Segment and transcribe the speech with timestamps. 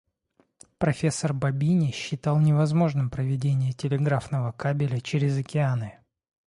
[0.79, 5.99] Профессор Бабине считал невозможным проведение телеграфного кабеля через океаны.